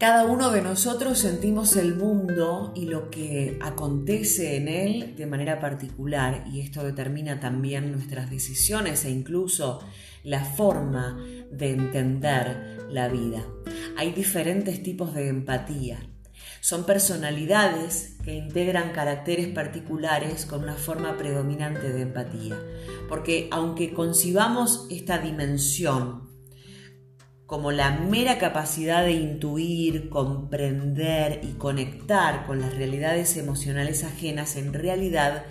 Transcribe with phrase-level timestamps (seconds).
[0.00, 5.60] Cada uno de nosotros sentimos el mundo y lo que acontece en él de manera
[5.60, 9.80] particular y esto determina también nuestras decisiones e incluso
[10.24, 13.44] la forma de entender la vida.
[13.98, 15.98] Hay diferentes tipos de empatía.
[16.62, 22.58] Son personalidades que integran caracteres particulares con una forma predominante de empatía.
[23.06, 26.29] Porque aunque concibamos esta dimensión
[27.50, 34.72] como la mera capacidad de intuir, comprender y conectar con las realidades emocionales ajenas, en
[34.72, 35.46] realidad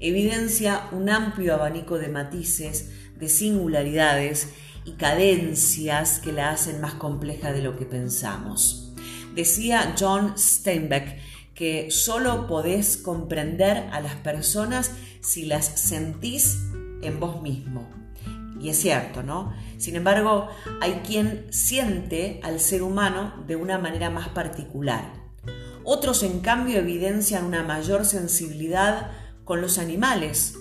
[0.00, 2.90] evidencia un amplio abanico de matices,
[3.20, 4.48] de singularidades
[4.84, 8.92] y cadencias que la hacen más compleja de lo que pensamos.
[9.36, 11.20] Decía John Steinbeck
[11.54, 14.90] que solo podés comprender a las personas
[15.20, 16.58] si las sentís
[17.00, 18.03] en vos mismo.
[18.64, 19.52] Y es cierto, ¿no?
[19.76, 20.48] Sin embargo,
[20.80, 25.12] hay quien siente al ser humano de una manera más particular.
[25.84, 29.10] Otros, en cambio, evidencian una mayor sensibilidad
[29.44, 30.54] con los animales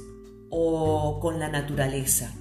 [0.50, 2.34] o con la naturaleza.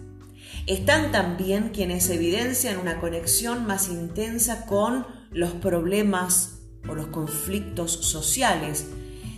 [0.66, 8.88] Están también quienes evidencian una conexión más intensa con los problemas o los conflictos sociales,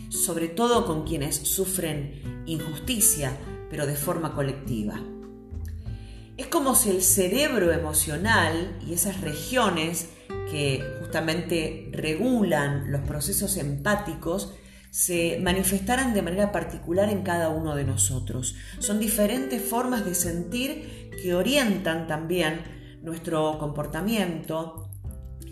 [0.09, 3.37] sobre todo con quienes sufren injusticia,
[3.69, 5.03] pero de forma colectiva.
[6.37, 10.09] Es como si el cerebro emocional y esas regiones
[10.51, 14.53] que justamente regulan los procesos empáticos
[14.91, 18.57] se manifestaran de manera particular en cada uno de nosotros.
[18.81, 22.63] Son diferentes formas de sentir que orientan también
[23.03, 24.91] nuestro comportamiento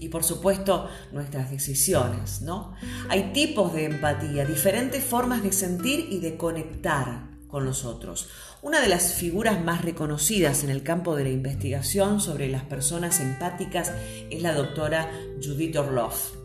[0.01, 2.75] y por supuesto nuestras decisiones, ¿no?
[3.09, 8.29] Hay tipos de empatía, diferentes formas de sentir y de conectar con los otros.
[8.63, 13.19] Una de las figuras más reconocidas en el campo de la investigación sobre las personas
[13.19, 13.93] empáticas
[14.31, 15.11] es la doctora
[15.43, 16.37] Judith Orloff.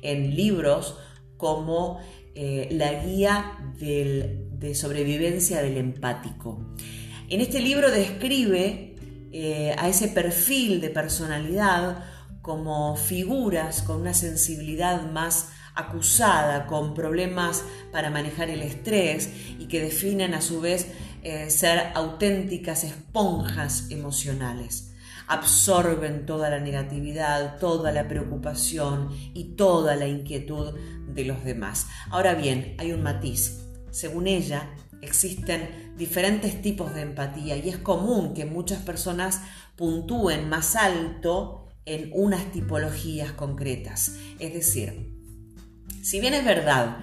[0.00, 0.96] En libros
[1.36, 1.98] como
[2.36, 6.72] eh, La guía de sobrevivencia del empático.
[7.28, 8.94] En este libro describe
[9.32, 12.04] eh, a ese perfil de personalidad
[12.42, 19.80] como figuras con una sensibilidad más acusada con problemas para manejar el estrés y que
[19.80, 20.88] definen a su vez
[21.22, 24.94] eh, ser auténticas esponjas emocionales.
[25.28, 30.74] Absorben toda la negatividad, toda la preocupación y toda la inquietud
[31.08, 31.88] de los demás.
[32.10, 33.64] Ahora bien, hay un matiz.
[33.90, 34.70] Según ella,
[35.02, 39.42] existen diferentes tipos de empatía y es común que muchas personas
[39.74, 44.16] puntúen más alto en unas tipologías concretas.
[44.38, 45.15] Es decir,
[46.06, 46.98] si bien es verdad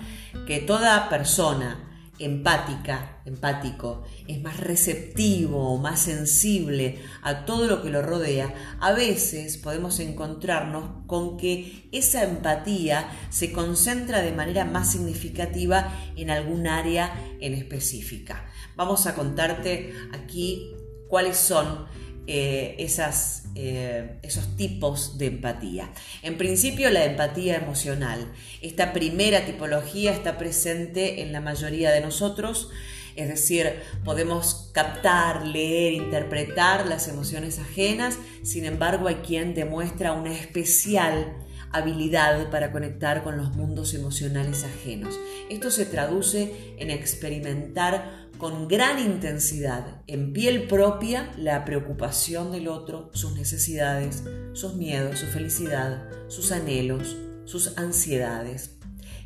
[0.48, 8.02] que toda persona empática, empático, es más receptivo, más sensible a todo lo que lo
[8.02, 15.92] rodea, a veces podemos encontrarnos con que esa empatía se concentra de manera más significativa
[16.16, 18.46] en algún área en específica.
[18.78, 20.72] Vamos a contarte aquí
[21.10, 21.88] cuáles son
[22.26, 25.90] eh, esas, eh, esos tipos de empatía.
[26.22, 28.32] En principio, la empatía emocional.
[28.62, 32.70] Esta primera tipología está presente en la mayoría de nosotros,
[33.16, 33.74] es decir,
[34.04, 41.36] podemos captar, leer, interpretar las emociones ajenas, sin embargo hay quien demuestra una especial
[41.74, 45.20] habilidad para conectar con los mundos emocionales ajenos.
[45.50, 53.10] Esto se traduce en experimentar con gran intensidad, en piel propia, la preocupación del otro,
[53.14, 54.24] sus necesidades,
[54.54, 58.78] sus miedos, su felicidad, sus anhelos, sus ansiedades.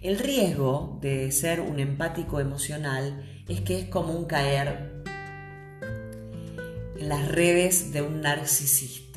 [0.02, 5.04] El riesgo de ser un empático emocional es que es como un caer
[7.00, 9.08] en las redes de un narcisista.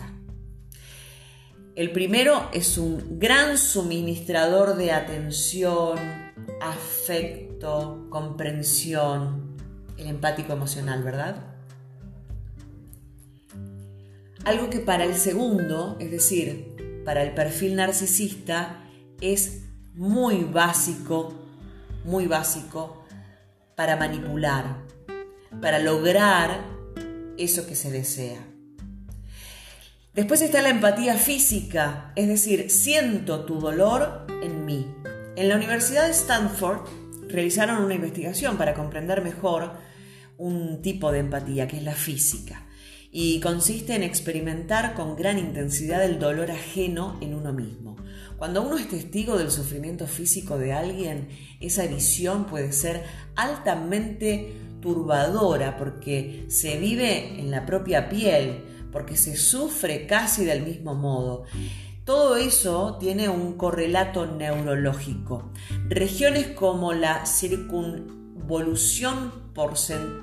[1.76, 5.98] El primero es un gran suministrador de atención,
[6.60, 9.49] afecto, comprensión,
[10.00, 11.36] el empático emocional, ¿verdad?
[14.44, 18.84] Algo que para el segundo, es decir, para el perfil narcisista,
[19.20, 19.62] es
[19.94, 21.34] muy básico,
[22.04, 23.04] muy básico
[23.76, 24.76] para manipular,
[25.60, 26.64] para lograr
[27.36, 28.38] eso que se desea.
[30.14, 34.92] Después está la empatía física, es decir, siento tu dolor en mí.
[35.36, 36.80] En la Universidad de Stanford
[37.28, 39.72] realizaron una investigación para comprender mejor
[40.40, 42.66] un tipo de empatía, que es la física,
[43.12, 47.96] y consiste en experimentar con gran intensidad el dolor ajeno en uno mismo.
[48.38, 51.28] Cuando uno es testigo del sufrimiento físico de alguien,
[51.60, 53.02] esa visión puede ser
[53.36, 60.94] altamente turbadora porque se vive en la propia piel, porque se sufre casi del mismo
[60.94, 61.44] modo.
[62.06, 65.52] Todo eso tiene un correlato neurológico.
[65.90, 67.26] Regiones como la
[68.50, 69.32] circunvolución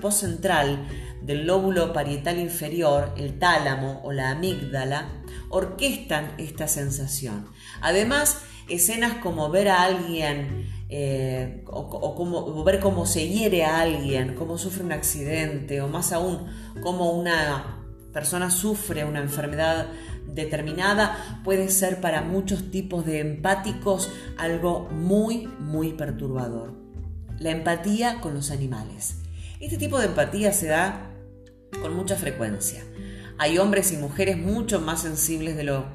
[0.01, 0.87] postcentral
[1.21, 5.07] del lóbulo parietal inferior, el tálamo o la amígdala,
[5.49, 7.47] orquestan esta sensación.
[7.81, 14.35] Además, escenas como ver a alguien eh, o, como, ver cómo se hiere a alguien,
[14.35, 16.47] cómo sufre un accidente o más aún
[16.81, 19.87] cómo una persona sufre una enfermedad
[20.27, 26.86] determinada puede ser para muchos tipos de empáticos algo muy, muy perturbador.
[27.39, 29.15] La empatía con los animales.
[29.59, 31.11] Este tipo de empatía se da
[31.81, 32.83] con mucha frecuencia.
[33.37, 35.85] Hay hombres y mujeres mucho más sensibles de lo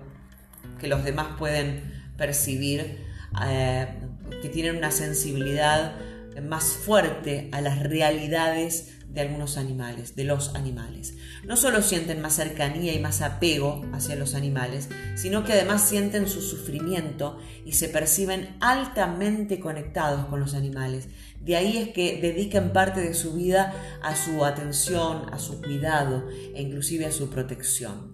[0.81, 2.99] que los demás pueden percibir,
[3.45, 3.89] eh,
[4.41, 5.97] que tienen una sensibilidad
[6.41, 11.15] más fuerte a las realidades de algunos animales, de los animales.
[11.45, 16.29] No solo sienten más cercanía y más apego hacia los animales, sino que además sienten
[16.29, 21.09] su sufrimiento y se perciben altamente conectados con los animales.
[21.41, 26.27] De ahí es que dedican parte de su vida a su atención, a su cuidado
[26.55, 28.12] e inclusive a su protección.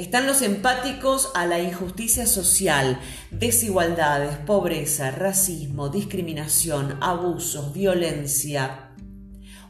[0.00, 2.98] Están los empáticos a la injusticia social,
[3.30, 8.92] desigualdades, pobreza, racismo, discriminación, abusos, violencia,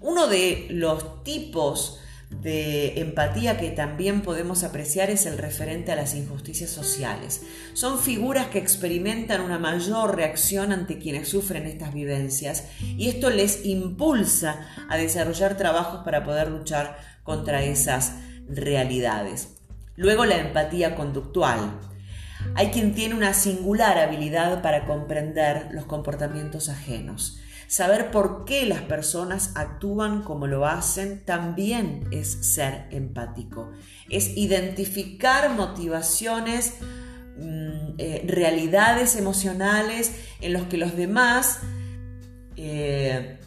[0.01, 1.99] uno de los tipos
[2.31, 7.43] de empatía que también podemos apreciar es el referente a las injusticias sociales.
[7.73, 13.67] Son figuras que experimentan una mayor reacción ante quienes sufren estas vivencias y esto les
[13.67, 18.13] impulsa a desarrollar trabajos para poder luchar contra esas
[18.47, 19.60] realidades.
[20.01, 21.79] Luego la empatía conductual.
[22.55, 27.39] Hay quien tiene una singular habilidad para comprender los comportamientos ajenos.
[27.69, 33.73] Saber por qué las personas actúan como lo hacen también es ser empático.
[34.09, 36.77] Es identificar motivaciones,
[37.37, 41.59] mm, eh, realidades emocionales en los que los demás
[42.57, 43.39] eh,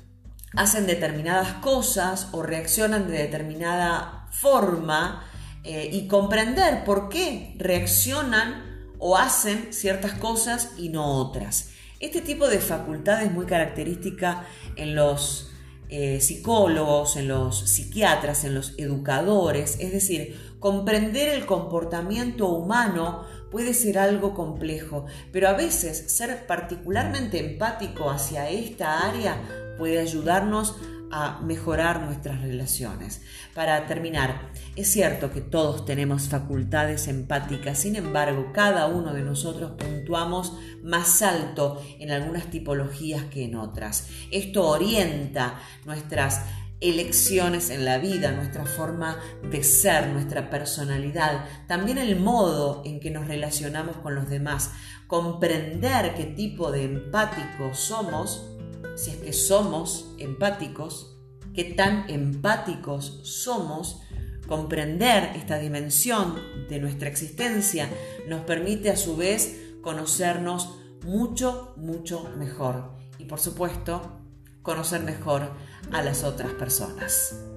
[0.56, 5.32] hacen determinadas cosas o reaccionan de determinada forma
[5.64, 11.70] eh, y comprender por qué reaccionan o hacen ciertas cosas y no otras.
[12.00, 14.46] Este tipo de facultad es muy característica
[14.76, 15.52] en los
[15.90, 23.74] eh, psicólogos, en los psiquiatras, en los educadores, es decir, comprender el comportamiento humano puede
[23.74, 30.76] ser algo complejo, pero a veces ser particularmente empático hacia esta área puede ayudarnos
[31.16, 33.22] a mejorar nuestras relaciones.
[33.54, 39.74] Para terminar, es cierto que todos tenemos facultades empáticas, sin embargo, cada uno de nosotros
[39.78, 44.08] puntuamos más alto en algunas tipologías que en otras.
[44.32, 46.42] Esto orienta nuestras
[46.82, 49.20] elecciones en la vida, nuestra forma
[49.52, 54.72] de ser, nuestra personalidad, también el modo en que nos relacionamos con los demás,
[55.06, 58.53] comprender qué tipo de empáticos somos
[58.96, 61.18] si es que somos empáticos,
[61.54, 64.02] qué tan empáticos somos,
[64.48, 66.36] comprender esta dimensión
[66.70, 67.90] de nuestra existencia
[68.28, 74.20] nos permite a su vez conocernos mucho, mucho mejor y por supuesto
[74.62, 75.52] conocer mejor
[75.92, 77.53] a las otras personas.